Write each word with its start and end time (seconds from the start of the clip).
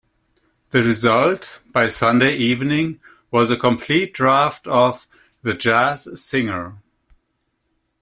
The 0.71 0.81
result, 0.81 1.59
by 1.71 1.87
Sunday 1.89 2.35
evening, 2.35 2.99
was 3.29 3.51
a 3.51 3.55
complete 3.55 4.15
draft 4.15 4.65
of 4.65 5.07
"The 5.43 5.53
Jazz 5.53 6.19
Singer". 6.19 6.77